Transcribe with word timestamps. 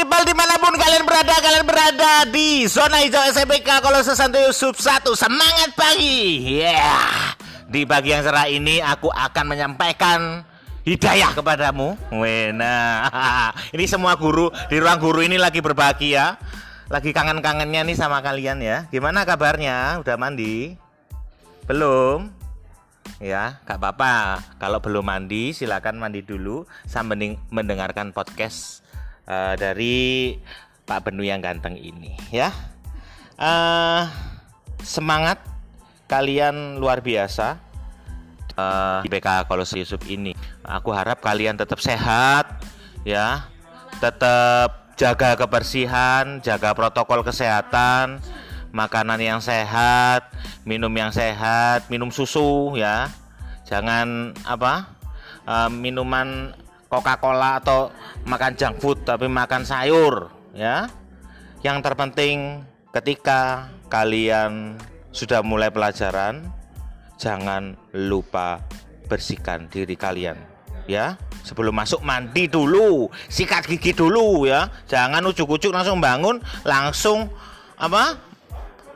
people 0.00 0.24
di 0.24 0.32
mana 0.32 0.56
pun 0.56 0.72
kalian 0.72 1.04
berada 1.04 1.34
Kalian 1.44 1.66
berada 1.68 2.12
di 2.32 2.64
zona 2.64 3.04
hijau 3.04 3.20
SMPK 3.20 3.84
Kalau 3.84 4.00
sesantai 4.00 4.48
sub 4.56 4.72
1 4.72 5.04
Semangat 5.12 5.76
pagi 5.76 6.40
Yeah 6.56 7.36
Di 7.68 7.84
pagi 7.84 8.16
yang 8.16 8.24
cerah 8.24 8.48
ini 8.48 8.80
Aku 8.80 9.12
akan 9.12 9.44
menyampaikan 9.44 10.48
Hidayah 10.88 11.36
kepadamu 11.36 12.00
Wena 12.16 13.04
Ini 13.76 13.84
semua 13.84 14.16
guru 14.16 14.48
Di 14.72 14.80
ruang 14.80 14.96
guru 14.96 15.20
ini 15.20 15.36
lagi 15.36 15.60
berbagi 15.60 16.16
ya 16.16 16.40
Lagi 16.88 17.12
kangen-kangennya 17.12 17.84
nih 17.84 17.96
sama 18.00 18.24
kalian 18.24 18.64
ya 18.64 18.88
Gimana 18.88 19.28
kabarnya? 19.28 20.00
Udah 20.00 20.16
mandi? 20.16 20.80
Belum? 21.68 22.40
Ya, 23.20 23.60
gak 23.68 23.76
apa-apa. 23.76 24.40
Kalau 24.56 24.80
belum 24.80 25.04
mandi, 25.04 25.52
silakan 25.52 26.00
mandi 26.00 26.24
dulu 26.24 26.64
sambil 26.88 27.36
mendengarkan 27.52 28.16
podcast 28.16 28.80
uh, 29.30 29.54
dari 29.54 30.34
Pak 30.82 31.06
Benu 31.06 31.22
yang 31.22 31.38
ganteng 31.38 31.78
ini 31.78 32.18
ya. 32.34 32.50
Uh, 33.38 34.10
semangat 34.82 35.40
kalian 36.10 36.76
luar 36.82 37.00
biasa 37.00 37.56
uh, 38.58 39.00
di 39.06 39.08
BK 39.08 39.46
Kolos 39.46 39.70
Yusuf 39.78 40.02
ini. 40.10 40.34
Aku 40.66 40.90
harap 40.90 41.22
kalian 41.22 41.54
tetap 41.54 41.78
sehat 41.78 42.66
ya. 43.06 43.46
Tetap 44.02 44.96
jaga 44.98 45.36
kebersihan, 45.38 46.42
jaga 46.44 46.74
protokol 46.74 47.24
kesehatan, 47.24 48.20
makanan 48.74 49.20
yang 49.20 49.40
sehat, 49.40 50.28
minum 50.66 50.92
yang 50.92 51.14
sehat, 51.14 51.86
minum 51.88 52.10
susu 52.10 52.74
ya. 52.76 53.08
Jangan 53.68 54.34
apa? 54.42 54.98
Uh, 55.48 55.70
minuman 55.72 56.52
Coca-Cola 56.90 57.62
atau 57.62 57.94
makan 58.26 58.58
junk 58.58 58.82
food 58.82 58.98
tapi 59.06 59.30
makan 59.30 59.62
sayur 59.62 60.34
ya. 60.52 60.90
Yang 61.62 61.86
terpenting 61.86 62.66
ketika 62.90 63.70
kalian 63.86 64.74
sudah 65.14 65.40
mulai 65.46 65.70
pelajaran 65.70 66.50
jangan 67.14 67.78
lupa 67.94 68.58
bersihkan 69.06 69.70
diri 69.70 69.94
kalian 69.94 70.36
ya. 70.90 71.14
Sebelum 71.40 71.72
masuk 71.72 72.04
mandi 72.04 72.50
dulu, 72.50 73.08
sikat 73.32 73.64
gigi 73.64 73.96
dulu 73.96 74.44
ya. 74.44 74.68
Jangan 74.90 75.24
ujuk-ujuk 75.24 75.72
langsung 75.72 76.02
bangun, 76.02 76.42
langsung 76.68 77.30
apa? 77.80 78.30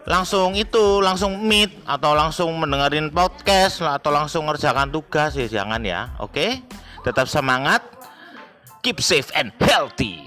langsung 0.05 0.53
itu 0.53 1.01
langsung 1.01 1.41
meet 1.49 1.73
atau 1.89 2.13
langsung 2.13 2.53
mendengarin 2.61 3.09
podcast 3.09 3.81
atau 3.81 4.13
langsung 4.13 4.45
ngerjakan 4.45 4.93
tugas 4.93 5.33
ya 5.33 5.49
jangan 5.49 5.81
ya 5.81 6.13
oke 6.21 6.37
okay? 6.37 6.61
Tetap 7.05 7.29
semangat. 7.29 7.85
Keep 8.81 9.01
safe 9.05 9.29
and 9.37 9.53
healthy 9.61 10.24